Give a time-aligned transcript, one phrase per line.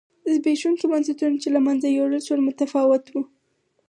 [0.33, 3.15] زبېښونکي بنسټونه چې له منځه یووړل شول متفاوت و.